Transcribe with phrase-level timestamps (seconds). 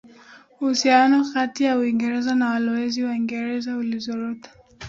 [0.59, 4.49] Uhusiano kati ya Uingereza na walowezi Waingereza ulizorota